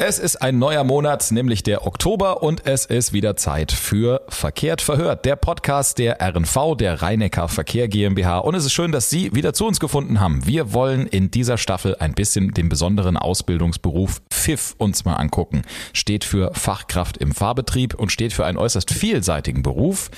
[0.00, 4.80] Es ist ein neuer Monat, nämlich der Oktober und es ist wieder Zeit für Verkehrt
[4.80, 8.38] verhört, der Podcast der RNV, der Rheinecker Verkehr GmbH.
[8.38, 10.46] Und es ist schön, dass Sie wieder zu uns gefunden haben.
[10.46, 15.62] Wir wollen in dieser Staffel ein bisschen den besonderen Ausbildungsberuf FIF uns mal angucken.
[15.92, 20.12] Steht für Fachkraft im Fahrbetrieb und steht für einen äußerst vielseitigen Beruf,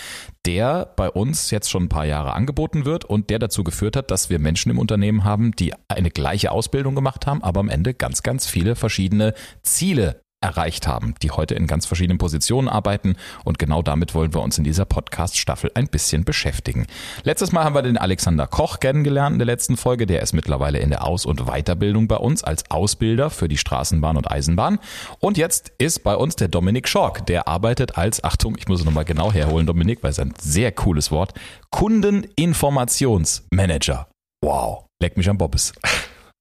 [0.47, 4.11] der bei uns jetzt schon ein paar Jahre angeboten wird und der dazu geführt hat,
[4.11, 7.95] dass wir Menschen im Unternehmen haben, die eine gleiche Ausbildung gemacht haben, aber am Ende
[7.95, 13.59] ganz, ganz viele verschiedene Ziele erreicht haben, die heute in ganz verschiedenen Positionen arbeiten und
[13.59, 16.87] genau damit wollen wir uns in dieser Podcast-Staffel ein bisschen beschäftigen.
[17.25, 20.79] Letztes Mal haben wir den Alexander Koch kennengelernt in der letzten Folge, der ist mittlerweile
[20.79, 24.79] in der Aus- und Weiterbildung bei uns als Ausbilder für die Straßenbahn und Eisenbahn
[25.19, 28.87] und jetzt ist bei uns der Dominik Schork, der arbeitet als, Achtung, ich muss es
[28.87, 31.35] nochmal genau herholen, Dominik, weil es ein sehr cooles Wort,
[31.71, 34.09] Kundeninformationsmanager.
[34.43, 35.75] Wow, leck mich am Bobbes.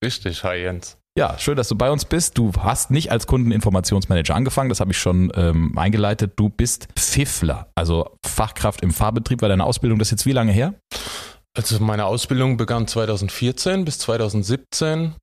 [0.01, 0.98] Richtig, hi Jens.
[1.19, 2.37] Ja, schön, dass du bei uns bist.
[2.37, 6.31] Du hast nicht als Kundeninformationsmanager angefangen, das habe ich schon ähm, eingeleitet.
[6.37, 9.41] Du bist Pfiffler, also Fachkraft im Fahrbetrieb.
[9.41, 10.75] War deine Ausbildung das jetzt wie lange her?
[11.57, 15.15] Also meine Ausbildung begann 2014 bis 2017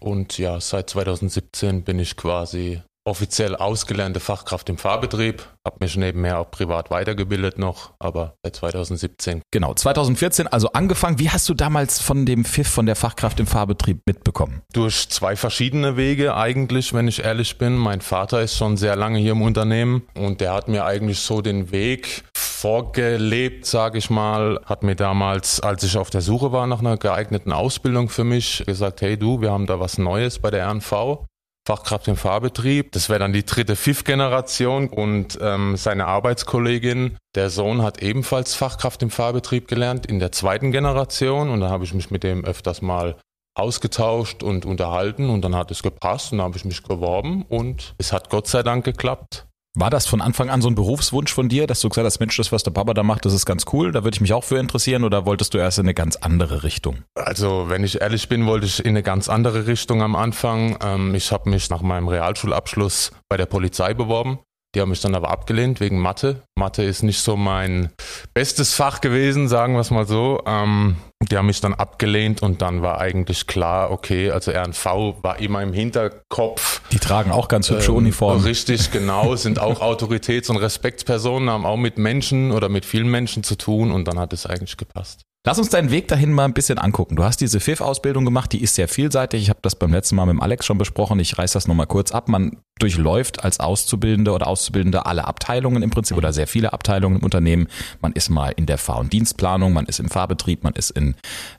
[0.00, 6.38] und ja, seit 2017 bin ich quasi offiziell ausgelernte Fachkraft im Fahrbetrieb, habe mich nebenher
[6.38, 9.42] auch privat weitergebildet noch, aber seit 2017.
[9.50, 11.18] Genau, 2014 also angefangen.
[11.18, 14.62] Wie hast du damals von dem Pfiff, von der Fachkraft im Fahrbetrieb mitbekommen?
[14.72, 17.76] Durch zwei verschiedene Wege eigentlich, wenn ich ehrlich bin.
[17.76, 21.40] Mein Vater ist schon sehr lange hier im Unternehmen und der hat mir eigentlich so
[21.40, 26.66] den Weg vorgelebt, sage ich mal, hat mir damals, als ich auf der Suche war
[26.66, 30.50] nach einer geeigneten Ausbildung für mich, gesagt, hey du, wir haben da was Neues bei
[30.50, 31.27] der RNV.
[31.68, 32.92] Fachkraft im Fahrbetrieb.
[32.92, 39.02] Das wäre dann die dritte FIF-Generation und ähm, seine Arbeitskollegin, der Sohn hat ebenfalls Fachkraft
[39.02, 42.80] im Fahrbetrieb gelernt in der zweiten Generation und da habe ich mich mit dem öfters
[42.80, 43.16] mal
[43.54, 47.94] ausgetauscht und unterhalten und dann hat es gepasst und dann habe ich mich geworben und
[47.98, 49.47] es hat Gott sei Dank geklappt.
[49.74, 52.36] War das von Anfang an so ein Berufswunsch von dir, dass du gesagt hast, Mensch,
[52.36, 54.44] das, was der Papa da macht, das ist ganz cool, da würde ich mich auch
[54.44, 57.04] für interessieren oder wolltest du erst in eine ganz andere Richtung?
[57.14, 60.78] Also, wenn ich ehrlich bin, wollte ich in eine ganz andere Richtung am Anfang.
[60.82, 64.40] Ähm, ich habe mich nach meinem Realschulabschluss bei der Polizei beworben
[64.78, 66.44] die haben mich dann aber abgelehnt wegen Mathe.
[66.56, 67.90] Mathe ist nicht so mein
[68.32, 70.40] bestes Fach gewesen, sagen wir es mal so.
[70.46, 74.84] Ähm, die haben mich dann abgelehnt und dann war eigentlich klar, okay, also RNV
[75.20, 76.80] war immer im Hinterkopf.
[76.92, 78.44] Die tragen auch ganz hübsche ähm, Uniformen.
[78.44, 83.42] Richtig, genau, sind auch Autoritäts- und Respektspersonen, haben auch mit Menschen oder mit vielen Menschen
[83.42, 85.27] zu tun und dann hat es eigentlich gepasst.
[85.48, 87.16] Lass uns deinen Weg dahin mal ein bisschen angucken.
[87.16, 89.40] Du hast diese FIF-Ausbildung gemacht, die ist sehr vielseitig.
[89.40, 91.18] Ich habe das beim letzten Mal mit dem Alex schon besprochen.
[91.20, 92.28] Ich reiß das nochmal kurz ab.
[92.28, 97.24] Man durchläuft als Auszubildende oder Auszubildende alle Abteilungen im Prinzip oder sehr viele Abteilungen im
[97.24, 97.68] Unternehmen.
[98.02, 101.14] Man ist mal in der Fahr- und Dienstplanung, man ist im Fahrbetrieb, man ist in,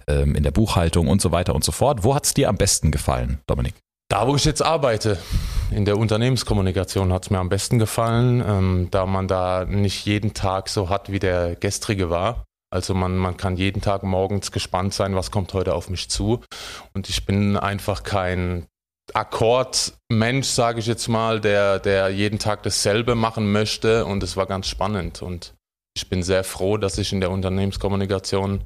[0.08, 2.04] ähm, in der Buchhaltung und so weiter und so fort.
[2.04, 3.74] Wo hat es dir am besten gefallen, Dominik?
[4.08, 5.18] Da, wo ich jetzt arbeite,
[5.72, 10.36] in der Unternehmenskommunikation hat es mir am besten gefallen, ähm, da man da nicht jeden
[10.36, 12.46] Tag so hat, wie der gestrige war.
[12.72, 16.42] Also man, man kann jeden Tag morgens gespannt sein, was kommt heute auf mich zu.
[16.94, 18.68] Und ich bin einfach kein
[19.14, 24.06] Akkordmensch, sage ich jetzt mal, der, der jeden Tag dasselbe machen möchte.
[24.06, 25.22] Und es war ganz spannend.
[25.22, 25.56] Und
[25.96, 28.66] ich bin sehr froh, dass ich in der Unternehmenskommunikation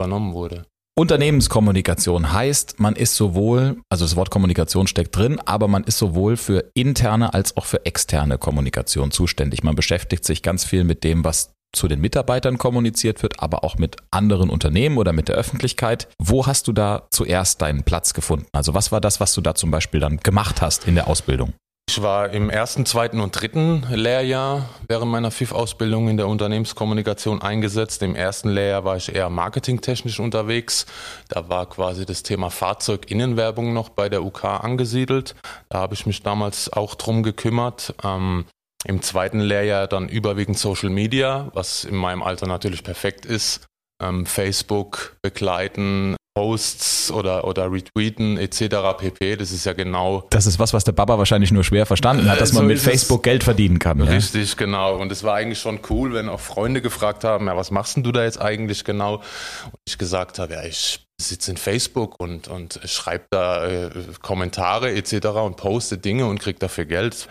[0.00, 0.66] übernommen wurde.
[0.94, 6.36] Unternehmenskommunikation heißt, man ist sowohl, also das Wort Kommunikation steckt drin, aber man ist sowohl
[6.36, 9.62] für interne als auch für externe Kommunikation zuständig.
[9.62, 13.76] Man beschäftigt sich ganz viel mit dem, was zu den Mitarbeitern kommuniziert wird, aber auch
[13.76, 16.08] mit anderen Unternehmen oder mit der Öffentlichkeit.
[16.18, 18.46] Wo hast du da zuerst deinen Platz gefunden?
[18.52, 21.54] Also was war das, was du da zum Beispiel dann gemacht hast in der Ausbildung?
[21.88, 28.02] Ich war im ersten, zweiten und dritten Lehrjahr während meiner FIF-Ausbildung in der Unternehmenskommunikation eingesetzt.
[28.02, 30.86] Im ersten Lehrjahr war ich eher marketingtechnisch unterwegs.
[31.28, 35.34] Da war quasi das Thema Fahrzeuginnenwerbung noch bei der UK angesiedelt.
[35.68, 37.94] Da habe ich mich damals auch drum gekümmert.
[38.02, 38.46] Ähm,
[38.84, 43.66] im zweiten Lehrjahr dann überwiegend Social Media, was in meinem Alter natürlich perfekt ist.
[44.02, 48.96] Ähm, Facebook begleiten, Posts oder, oder retweeten etc.
[48.98, 49.36] pp.
[49.36, 50.26] Das ist ja genau.
[50.30, 52.78] Das ist was, was der Baba wahrscheinlich nur schwer verstanden hat, dass so man mit
[52.78, 54.00] Facebook Geld verdienen kann.
[54.00, 54.56] Richtig, ja?
[54.56, 54.96] genau.
[54.96, 58.02] Und es war eigentlich schon cool, wenn auch Freunde gefragt haben, ja, was machst denn
[58.02, 59.16] du da jetzt eigentlich genau?
[59.16, 63.90] Und ich gesagt habe, ja, ich sitze in Facebook und, und schreibe da äh,
[64.20, 65.26] Kommentare etc.
[65.44, 67.28] und poste Dinge und kriege dafür Geld.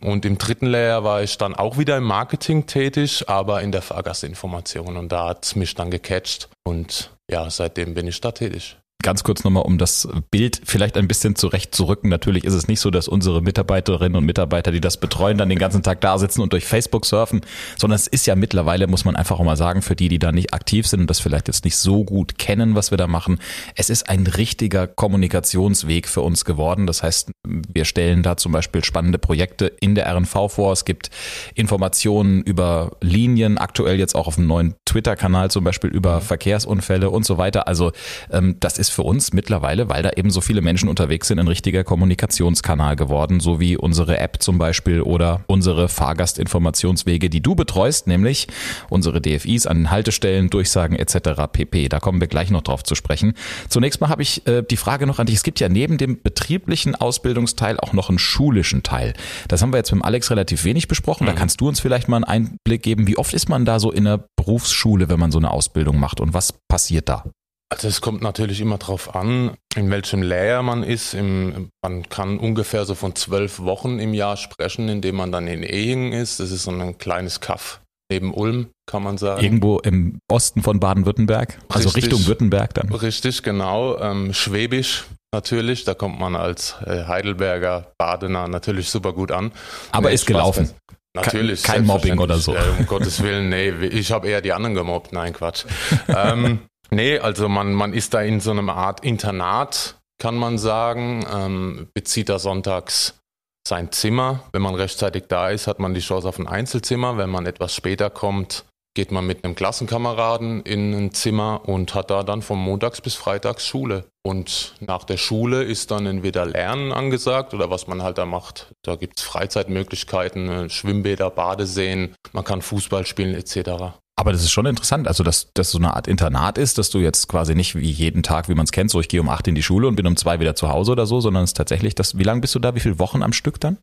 [0.00, 3.82] Und im dritten Lehrjahr war ich dann auch wieder im Marketing tätig, aber in der
[3.82, 4.96] Fahrgastinformation.
[4.96, 6.48] Und da hat es mich dann gecatcht.
[6.62, 8.76] Und ja, seitdem bin ich da tätig.
[9.04, 12.10] Ganz kurz nochmal, um das Bild vielleicht ein bisschen zurechtzurücken.
[12.10, 15.58] Natürlich ist es nicht so, dass unsere Mitarbeiterinnen und Mitarbeiter, die das betreuen, dann den
[15.58, 17.42] ganzen Tag da sitzen und durch Facebook surfen,
[17.78, 20.32] sondern es ist ja mittlerweile, muss man einfach auch mal sagen, für die, die da
[20.32, 23.38] nicht aktiv sind und das vielleicht jetzt nicht so gut kennen, was wir da machen,
[23.76, 26.86] es ist ein richtiger Kommunikationsweg für uns geworden.
[26.86, 30.72] Das heißt, wir stellen da zum Beispiel spannende Projekte in der RNV vor.
[30.72, 31.10] Es gibt
[31.54, 37.26] Informationen über Linien, aktuell jetzt auch auf dem neuen Twitter-Kanal zum Beispiel über Verkehrsunfälle und
[37.26, 37.68] so weiter.
[37.68, 37.92] Also
[38.30, 41.48] ähm, das ist für uns mittlerweile, weil da eben so viele Menschen unterwegs sind, ein
[41.48, 48.06] richtiger Kommunikationskanal geworden, so wie unsere App zum Beispiel oder unsere Fahrgastinformationswege, die du betreust,
[48.06, 48.46] nämlich
[48.88, 51.42] unsere DFIs an Haltestellen, Durchsagen etc.
[51.52, 51.88] pp.
[51.88, 53.34] Da kommen wir gleich noch drauf zu sprechen.
[53.68, 55.36] Zunächst mal habe ich äh, die Frage noch an dich.
[55.36, 59.14] Es gibt ja neben dem betrieblichen Ausbildungsteil auch noch einen schulischen Teil.
[59.48, 61.26] Das haben wir jetzt mit Alex relativ wenig besprochen.
[61.26, 61.36] Da mhm.
[61.36, 63.06] kannst du uns vielleicht mal einen Einblick geben.
[63.06, 66.20] Wie oft ist man da so in der Berufsschule, wenn man so eine Ausbildung macht
[66.20, 67.24] und was passiert da?
[67.74, 71.12] Also es kommt natürlich immer darauf an, in welchem Layer man ist.
[71.12, 75.64] Im, man kann ungefähr so von zwölf Wochen im Jahr sprechen, indem man dann in
[75.64, 76.38] Ehingen ist.
[76.38, 77.80] Das ist so ein kleines Kaff
[78.12, 79.42] neben Ulm, kann man sagen.
[79.42, 82.92] Irgendwo im Osten von Baden-Württemberg, also richtig, Richtung Württemberg dann.
[82.92, 83.98] Richtig, genau.
[83.98, 89.50] Ähm, Schwäbisch natürlich, da kommt man als äh, Heidelberger Badener natürlich super gut an.
[89.90, 90.70] Aber nee, ist gelaufen.
[91.16, 91.64] Natürlich.
[91.64, 92.54] Kein Mobbing oder so.
[92.54, 95.12] Äh, um Gottes Willen, nee, ich habe eher die anderen gemobbt.
[95.12, 95.64] Nein, Quatsch.
[96.08, 96.60] ähm,
[96.94, 101.88] nee, also man, man ist da in so einer Art Internat, kann man sagen, ähm,
[101.92, 103.20] bezieht da sonntags
[103.66, 104.44] sein Zimmer.
[104.52, 107.16] Wenn man rechtzeitig da ist, hat man die Chance auf ein Einzelzimmer.
[107.16, 108.64] Wenn man etwas später kommt,
[108.94, 113.14] geht man mit einem Klassenkameraden in ein Zimmer und hat da dann von Montags bis
[113.14, 114.04] Freitags Schule.
[114.22, 118.72] Und nach der Schule ist dann entweder Lernen angesagt oder was man halt da macht.
[118.82, 123.94] Da gibt es Freizeitmöglichkeiten, Schwimmbäder, Badeseen, man kann Fußball spielen etc.
[124.16, 126.98] Aber das ist schon interessant, also dass das so eine Art Internat ist, dass du
[126.98, 129.48] jetzt quasi nicht wie jeden Tag, wie man es kennt, so ich gehe um acht
[129.48, 131.56] in die Schule und bin um zwei wieder zu Hause oder so, sondern es ist
[131.56, 133.78] tatsächlich das, wie lange bist du da, wie viele Wochen am Stück dann?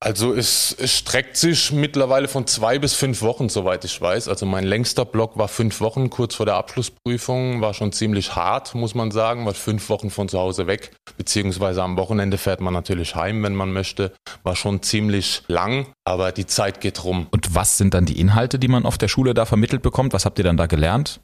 [0.00, 4.28] Also es, es, streckt sich mittlerweile von zwei bis fünf Wochen, soweit ich weiß.
[4.28, 8.74] Also mein längster Block war fünf Wochen kurz vor der Abschlussprüfung, war schon ziemlich hart,
[8.74, 12.74] muss man sagen, weil fünf Wochen von zu Hause weg, beziehungsweise am Wochenende fährt man
[12.74, 14.12] natürlich heim, wenn man möchte.
[14.42, 17.26] War schon ziemlich lang, aber die Zeit geht rum.
[17.30, 20.12] Und was sind dann die Inhalte, die man auf der Schule da vermittelt bekommt?
[20.12, 21.20] Was habt ihr dann da gelernt?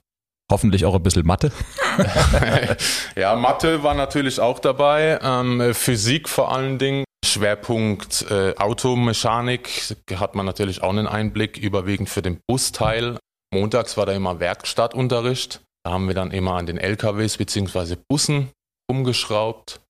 [0.50, 1.52] Hoffentlich auch ein bisschen Mathe.
[3.16, 5.18] ja, Mathe war natürlich auch dabei.
[5.22, 7.04] Ähm, Physik vor allen Dingen.
[7.40, 13.18] Schwerpunkt äh, Automechanik hat man natürlich auch einen Einblick, überwiegend für den Busteil.
[13.50, 15.62] Montags war da immer Werkstattunterricht.
[15.82, 17.96] Da haben wir dann immer an den LKWs bzw.
[18.10, 18.50] Bussen
[18.90, 19.80] umgeschraubt.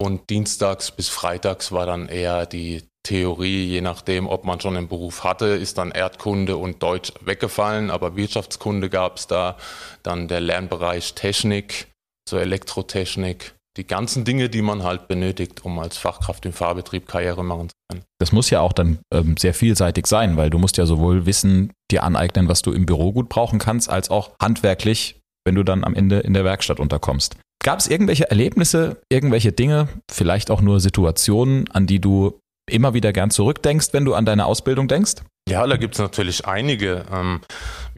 [0.00, 4.86] Und dienstags bis freitags war dann eher die Theorie, je nachdem, ob man schon einen
[4.86, 9.56] Beruf hatte, ist dann Erdkunde und Deutsch weggefallen, aber Wirtschaftskunde gab es da.
[10.04, 11.88] Dann der Lernbereich Technik,
[12.28, 17.42] so Elektrotechnik die ganzen Dinge, die man halt benötigt, um als Fachkraft im Fahrbetrieb Karriere
[17.44, 18.04] machen zu können.
[18.18, 21.72] Das muss ja auch dann ähm, sehr vielseitig sein, weil du musst ja sowohl Wissen
[21.90, 25.84] dir aneignen, was du im Büro gut brauchen kannst, als auch handwerklich, wenn du dann
[25.84, 27.36] am Ende in der Werkstatt unterkommst.
[27.62, 33.12] Gab es irgendwelche Erlebnisse, irgendwelche Dinge, vielleicht auch nur Situationen, an die du immer wieder
[33.12, 35.14] gern zurückdenkst, wenn du an deine Ausbildung denkst?
[35.48, 37.04] Ja, da gibt es natürlich einige.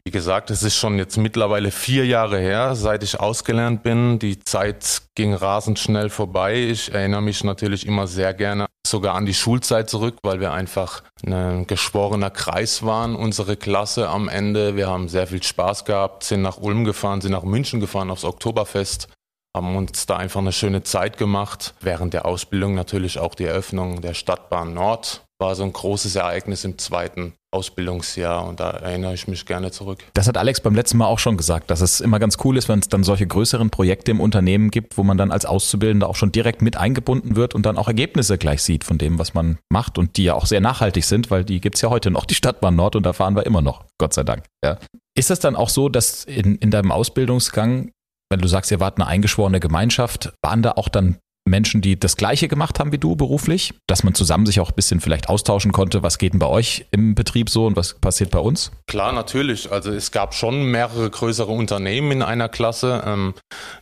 [0.07, 4.19] Wie gesagt, es ist schon jetzt mittlerweile vier Jahre her, seit ich ausgelernt bin.
[4.19, 6.61] Die Zeit ging rasend schnell vorbei.
[6.61, 11.01] Ich erinnere mich natürlich immer sehr gerne sogar an die Schulzeit zurück, weil wir einfach
[11.25, 14.75] ein geschworener Kreis waren, unsere Klasse am Ende.
[14.75, 18.25] Wir haben sehr viel Spaß gehabt, sind nach Ulm gefahren, sind nach München gefahren aufs
[18.25, 19.07] Oktoberfest,
[19.55, 21.73] haben uns da einfach eine schöne Zeit gemacht.
[21.81, 26.63] Während der Ausbildung natürlich auch die Eröffnung der Stadtbahn Nord war so ein großes Ereignis
[26.63, 30.03] im zweiten Ausbildungsjahr und da erinnere ich mich gerne zurück.
[30.13, 32.67] Das hat Alex beim letzten Mal auch schon gesagt, dass es immer ganz cool ist,
[32.67, 36.15] wenn es dann solche größeren Projekte im Unternehmen gibt, wo man dann als Auszubildender auch
[36.15, 39.57] schon direkt mit eingebunden wird und dann auch Ergebnisse gleich sieht von dem, was man
[39.69, 42.25] macht und die ja auch sehr nachhaltig sind, weil die gibt es ja heute noch,
[42.25, 44.43] die Stadtbahn Nord und da fahren wir immer noch, Gott sei Dank.
[44.63, 44.77] Ja.
[45.17, 47.91] Ist das dann auch so, dass in, in deinem Ausbildungsgang
[48.31, 52.17] wenn du sagst, ihr wart eine eingeschworene Gemeinschaft, waren da auch dann Menschen, die das
[52.17, 55.71] Gleiche gemacht haben wie du beruflich, dass man zusammen sich auch ein bisschen vielleicht austauschen
[55.71, 58.71] konnte, was geht denn bei euch im Betrieb so und was passiert bei uns?
[58.87, 59.71] Klar, natürlich.
[59.71, 63.03] Also es gab schon mehrere größere Unternehmen in einer Klasse.
[63.05, 63.35] Ähm,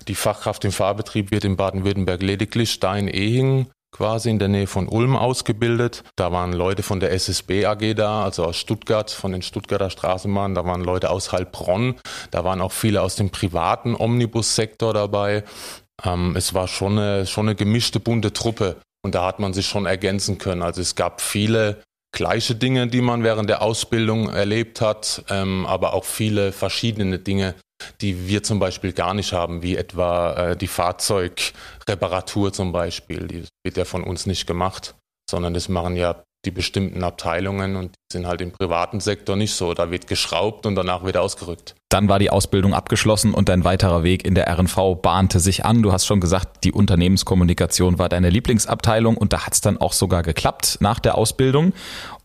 [0.07, 4.67] die Fachkraft im Fahrbetrieb wird in Baden-Württemberg lediglich da in Ehingen quasi in der Nähe
[4.67, 6.03] von Ulm ausgebildet.
[6.17, 10.55] Da waren Leute von der SSB AG da, also aus Stuttgart, von den Stuttgarter Straßenbahnen.
[10.55, 11.95] Da waren Leute aus Heilbronn.
[12.31, 15.43] Da waren auch viele aus dem privaten Omnibussektor dabei.
[16.03, 19.67] Ähm, es war schon eine, schon eine gemischte, bunte Truppe und da hat man sich
[19.67, 20.61] schon ergänzen können.
[20.61, 21.83] Also es gab viele
[22.13, 27.55] gleiche Dinge, die man während der Ausbildung erlebt hat, ähm, aber auch viele verschiedene Dinge,
[28.01, 33.27] die wir zum Beispiel gar nicht haben, wie etwa äh, die Fahrzeugreparatur zum Beispiel.
[33.27, 34.95] Die wird ja von uns nicht gemacht,
[35.29, 39.53] sondern das machen ja die bestimmten Abteilungen und die sind halt im privaten Sektor nicht
[39.53, 39.73] so.
[39.73, 41.75] Da wird geschraubt und danach wird ausgerückt.
[41.89, 45.83] Dann war die Ausbildung abgeschlossen und dein weiterer Weg in der RNV bahnte sich an.
[45.83, 49.93] Du hast schon gesagt, die Unternehmenskommunikation war deine Lieblingsabteilung und da hat es dann auch
[49.93, 51.73] sogar geklappt nach der Ausbildung.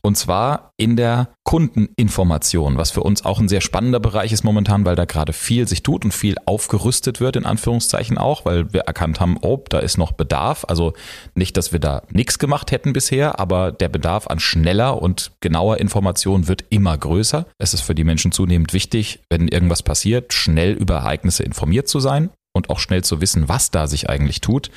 [0.09, 4.87] Und zwar in der Kundeninformation, was für uns auch ein sehr spannender Bereich ist momentan,
[4.87, 8.81] weil da gerade viel sich tut und viel aufgerüstet wird, in Anführungszeichen auch, weil wir
[8.85, 10.65] erkannt haben, oh, da ist noch Bedarf.
[10.67, 10.95] Also
[11.35, 15.77] nicht, dass wir da nichts gemacht hätten bisher, aber der Bedarf an schneller und genauer
[15.77, 17.45] Information wird immer größer.
[17.59, 22.01] Es ist für die Menschen zunehmend wichtig, wenn irgendwas passiert, schnell über Ereignisse informiert zu
[22.01, 24.71] sein und auch schnell zu wissen, was da sich eigentlich tut.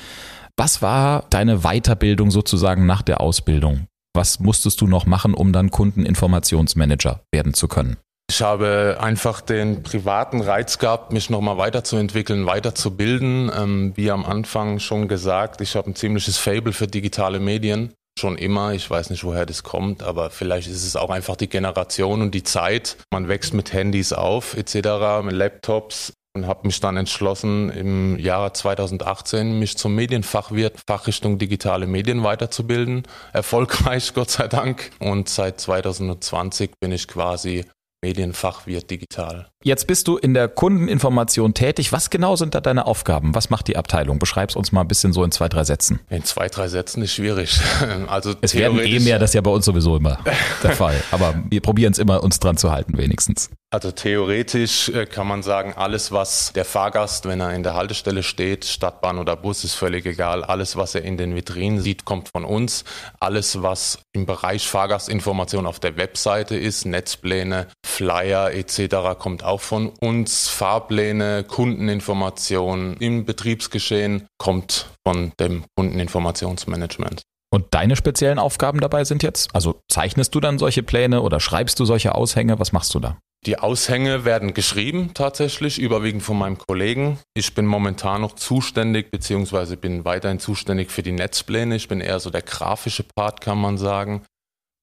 [0.58, 3.86] Was war deine Weiterbildung sozusagen nach der Ausbildung?
[4.14, 7.96] Was musstest du noch machen, um dann Kundeninformationsmanager werden zu können?
[8.30, 13.50] Ich habe einfach den privaten Reiz gehabt, mich nochmal weiterzuentwickeln, weiterzubilden.
[13.54, 17.92] Ähm, wie am Anfang schon gesagt, ich habe ein ziemliches Fable für digitale Medien.
[18.18, 21.48] Schon immer, ich weiß nicht, woher das kommt, aber vielleicht ist es auch einfach die
[21.48, 22.98] Generation und die Zeit.
[23.10, 28.52] Man wächst mit Handys auf, etc., mit Laptops und habe mich dann entschlossen, im Jahre
[28.52, 33.02] 2018 mich zum Medienfachwirt Fachrichtung digitale Medien weiterzubilden.
[33.32, 34.90] Erfolgreich, Gott sei Dank.
[34.98, 37.66] Und seit 2020 bin ich quasi
[38.02, 39.51] Medienfachwirt digital.
[39.64, 41.92] Jetzt bist du in der Kundeninformation tätig.
[41.92, 43.34] Was genau sind da deine Aufgaben?
[43.34, 44.18] Was macht die Abteilung?
[44.18, 46.00] Beschreib's uns mal ein bisschen so in zwei, drei Sätzen.
[46.10, 47.60] In zwei, drei Sätzen ist schwierig.
[48.08, 50.18] Also es werden eh mehr, das ist ja bei uns sowieso immer
[50.62, 51.02] der Fall.
[51.12, 53.48] Aber wir probieren es immer, uns dran zu halten, wenigstens.
[53.72, 58.22] Also theoretisch äh, kann man sagen, alles, was der Fahrgast, wenn er in der Haltestelle
[58.22, 60.44] steht, Stadtbahn oder Bus, ist völlig egal.
[60.44, 62.84] Alles, was er in den Vitrinen sieht, kommt von uns.
[63.18, 69.88] Alles, was im Bereich Fahrgastinformation auf der Webseite ist, Netzpläne, Flyer etc., kommt auch von
[70.00, 70.48] uns.
[70.48, 77.22] Fahrpläne, Kundeninformation im Betriebsgeschehen kommt von dem Kundeninformationsmanagement.
[77.52, 79.54] Und deine speziellen Aufgaben dabei sind jetzt?
[79.54, 82.58] Also zeichnest du dann solche Pläne oder schreibst du solche Aushänge?
[82.58, 83.18] Was machst du da?
[83.44, 87.18] Die Aushänge werden geschrieben tatsächlich, überwiegend von meinem Kollegen.
[87.34, 91.74] Ich bin momentan noch zuständig, beziehungsweise bin weiterhin zuständig für die Netzpläne.
[91.74, 94.22] Ich bin eher so der grafische Part, kann man sagen,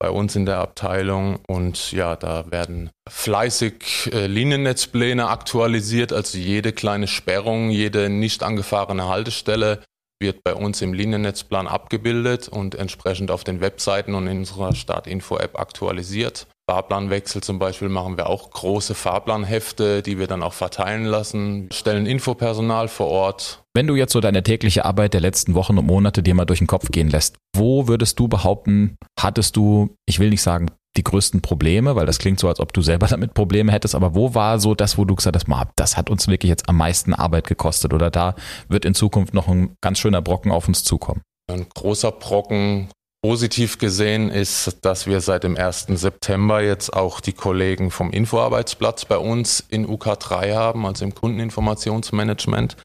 [0.00, 1.38] bei uns in der Abteilung.
[1.46, 6.12] Und ja, da werden fleißig äh, Liniennetzpläne aktualisiert.
[6.12, 9.80] Also jede kleine Sperrung, jede nicht angefahrene Haltestelle
[10.20, 15.58] wird bei uns im Liniennetzplan abgebildet und entsprechend auf den Webseiten und in unserer Startinfo-App
[15.58, 16.46] aktualisiert.
[16.70, 22.06] Fahrplanwechsel zum Beispiel machen wir auch große Fahrplanhefte, die wir dann auch verteilen lassen, stellen
[22.06, 23.64] Infopersonal vor Ort.
[23.74, 26.60] Wenn du jetzt so deine tägliche Arbeit der letzten Wochen und Monate dir mal durch
[26.60, 30.70] den Kopf gehen lässt, wo würdest du behaupten, hattest du, ich will nicht sagen,
[31.00, 34.14] die größten Probleme, weil das klingt so, als ob du selber damit Probleme hättest, aber
[34.14, 37.14] wo war so das, wo du gesagt hast, das hat uns wirklich jetzt am meisten
[37.14, 38.34] Arbeit gekostet oder da
[38.68, 41.22] wird in Zukunft noch ein ganz schöner Brocken auf uns zukommen?
[41.50, 42.88] Ein großer Brocken
[43.22, 45.88] Positiv gesehen ist, dass wir seit dem 1.
[45.88, 52.78] September jetzt auch die Kollegen vom Infoarbeitsplatz bei uns in UK3 haben, also im Kundeninformationsmanagement.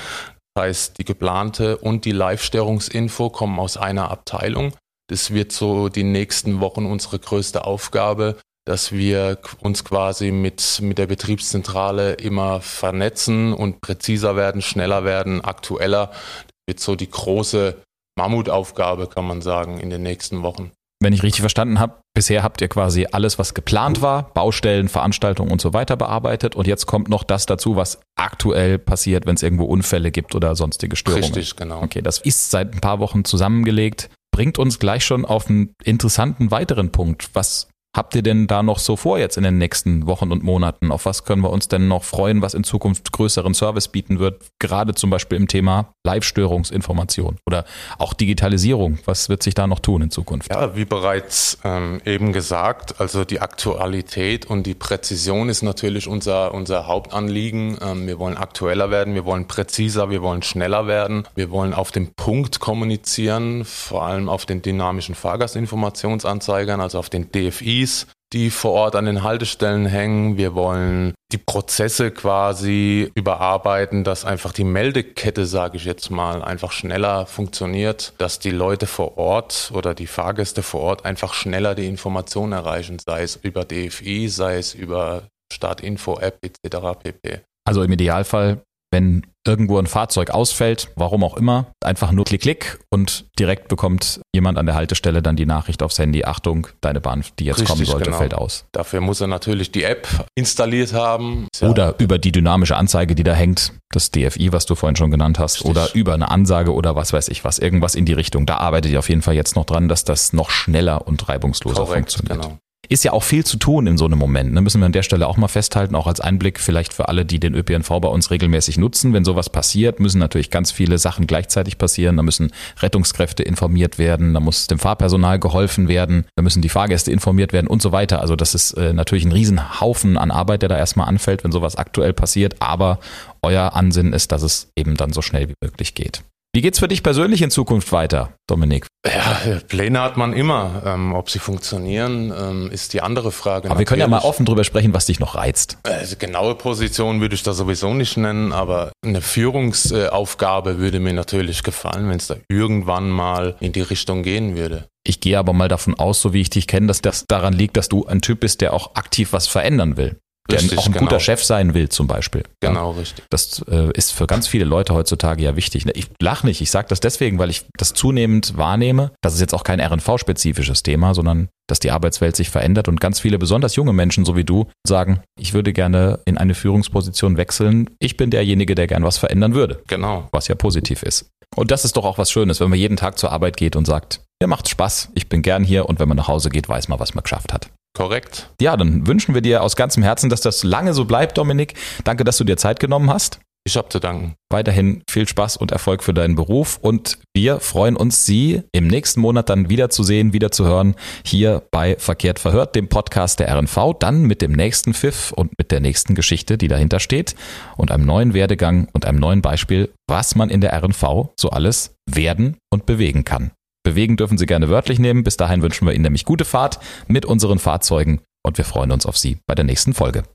[0.54, 4.74] Das heißt, die geplante und die Live-Störungsinfo kommen aus einer Abteilung.
[5.08, 10.98] Das wird so die nächsten Wochen unsere größte Aufgabe, dass wir uns quasi mit, mit
[10.98, 16.08] der Betriebszentrale immer vernetzen und präziser werden, schneller werden, aktueller.
[16.08, 17.76] Das wird so die große
[18.18, 20.72] Mammutaufgabe, kann man sagen, in den nächsten Wochen.
[21.04, 25.52] Wenn ich richtig verstanden habe, bisher habt ihr quasi alles, was geplant war, Baustellen, Veranstaltungen
[25.52, 29.44] und so weiter bearbeitet und jetzt kommt noch das dazu, was aktuell passiert, wenn es
[29.44, 31.26] irgendwo Unfälle gibt oder sonstige Störungen.
[31.26, 31.84] Richtig, genau.
[31.84, 36.52] Okay, das ist seit ein paar Wochen zusammengelegt, bringt uns gleich schon auf einen interessanten
[36.52, 37.30] weiteren Punkt.
[37.32, 40.92] Was habt ihr denn da noch so vor jetzt in den nächsten Wochen und Monaten?
[40.92, 44.44] Auf was können wir uns denn noch freuen, was in Zukunft größeren Service bieten wird?
[44.60, 47.64] Gerade zum Beispiel im Thema Live-Störungsinformation oder
[47.98, 49.00] auch Digitalisierung.
[49.06, 50.52] Was wird sich da noch tun in Zukunft?
[50.52, 56.54] Ja, wie bereits ähm, eben gesagt, also die Aktualität und die Präzision ist natürlich unser,
[56.54, 57.78] unser Hauptanliegen.
[57.82, 61.92] Ähm, wir wollen aktueller werden, wir wollen präziser, wir wollen schneller werden, wir wollen auf
[61.92, 68.50] den Punkt kommunizieren, vor allem auf den dynamischen Fahrgastinformationsanzeigern, also auf den DFIs Handys, die
[68.50, 70.38] vor Ort an den Haltestellen hängen.
[70.38, 76.72] Wir wollen die Prozesse quasi überarbeiten, dass einfach die Meldekette, sage ich jetzt mal, einfach
[76.72, 81.88] schneller funktioniert, dass die Leute vor Ort oder die Fahrgäste vor Ort einfach schneller die
[81.88, 85.24] Informationen erreichen, sei es über DFI, sei es über
[85.54, 86.78] Startinfo-App etc.
[87.02, 87.42] pp.
[87.68, 88.62] Also im Idealfall
[88.96, 94.22] wenn irgendwo ein Fahrzeug ausfällt, warum auch immer, einfach nur klick, klick und direkt bekommt
[94.34, 97.68] jemand an der Haltestelle dann die Nachricht aufs Handy, Achtung, deine Bahn, die jetzt Richtig,
[97.68, 98.18] kommen sollte, genau.
[98.18, 98.66] fällt aus.
[98.72, 101.48] Dafür muss er natürlich die App installiert haben.
[101.62, 105.40] Oder über die dynamische Anzeige, die da hängt, das DFI, was du vorhin schon genannt
[105.40, 105.72] hast, Richtig.
[105.72, 108.46] oder über eine Ansage oder was weiß ich was, irgendwas in die Richtung.
[108.46, 111.84] Da arbeitet ihr auf jeden Fall jetzt noch dran, dass das noch schneller und reibungsloser
[111.84, 112.42] Korrekt, funktioniert.
[112.42, 114.54] Genau ist ja auch viel zu tun in so einem Moment.
[114.54, 114.62] Ne?
[114.62, 117.40] Müssen wir an der Stelle auch mal festhalten, auch als Einblick vielleicht für alle, die
[117.40, 119.14] den ÖPNV bei uns regelmäßig nutzen.
[119.14, 122.18] Wenn sowas passiert, müssen natürlich ganz viele Sachen gleichzeitig passieren.
[122.18, 127.12] Da müssen Rettungskräfte informiert werden, da muss dem Fahrpersonal geholfen werden, da müssen die Fahrgäste
[127.12, 128.22] informiert werden und so weiter.
[128.22, 131.76] Also das ist äh, natürlich ein Riesenhaufen an Arbeit, der da erstmal anfällt, wenn sowas
[131.76, 132.56] aktuell passiert.
[132.60, 133.00] Aber
[133.42, 136.24] euer Ansinnen ist, dass es eben dann so schnell wie möglich geht.
[136.56, 138.88] Wie geht's für dich persönlich in Zukunft weiter, Dominik?
[139.06, 140.84] Ja, Pläne hat man immer.
[140.86, 143.66] Ähm, ob sie funktionieren, ähm, ist die andere Frage.
[143.66, 143.80] Aber natürlich.
[143.80, 145.78] wir können ja mal offen drüber sprechen, was dich noch reizt.
[145.84, 151.62] Also genaue Position würde ich da sowieso nicht nennen, aber eine Führungsaufgabe würde mir natürlich
[151.62, 154.88] gefallen, wenn es da irgendwann mal in die Richtung gehen würde.
[155.06, 157.76] Ich gehe aber mal davon aus, so wie ich dich kenne, dass das daran liegt,
[157.76, 160.92] dass du ein Typ bist, der auch aktiv was verändern will der richtig, auch ein
[160.92, 161.06] genau.
[161.06, 162.44] guter Chef sein will zum Beispiel.
[162.60, 163.00] Genau, ja.
[163.00, 163.26] richtig.
[163.30, 165.86] Das äh, ist für ganz viele Leute heutzutage ja wichtig.
[165.96, 169.12] Ich lache nicht, ich sage das deswegen, weil ich das zunehmend wahrnehme.
[169.22, 173.20] Das ist jetzt auch kein RNV-spezifisches Thema, sondern dass die Arbeitswelt sich verändert und ganz
[173.20, 177.90] viele, besonders junge Menschen, so wie du, sagen, ich würde gerne in eine Führungsposition wechseln.
[178.00, 179.82] Ich bin derjenige, der gern was verändern würde.
[179.88, 180.28] Genau.
[180.32, 181.32] Was ja positiv ist.
[181.56, 183.86] Und das ist doch auch was Schönes, wenn man jeden Tag zur Arbeit geht und
[183.86, 186.88] sagt, mir macht Spaß, ich bin gern hier und wenn man nach Hause geht, weiß
[186.90, 187.70] man, was man geschafft hat.
[187.96, 188.52] Korrekt.
[188.62, 191.76] Ja, dann wünschen wir dir aus ganzem Herzen, dass das lange so bleibt, Dominik.
[192.04, 193.40] Danke, dass du dir Zeit genommen hast.
[193.68, 194.36] Ich habe zu danken.
[194.52, 199.22] Weiterhin viel Spaß und Erfolg für deinen Beruf und wir freuen uns, Sie im nächsten
[199.22, 200.94] Monat dann wieder zu sehen, wieder zu hören,
[201.26, 205.72] hier bei Verkehrt verhört, dem Podcast der RNV, dann mit dem nächsten Pfiff und mit
[205.72, 207.34] der nächsten Geschichte, die dahinter steht
[207.76, 211.96] und einem neuen Werdegang und einem neuen Beispiel, was man in der RNV so alles
[212.08, 213.52] werden und bewegen kann.
[213.86, 215.24] Bewegen dürfen Sie gerne wörtlich nehmen.
[215.24, 219.06] Bis dahin wünschen wir Ihnen nämlich gute Fahrt mit unseren Fahrzeugen und wir freuen uns
[219.06, 220.24] auf Sie bei der nächsten Folge.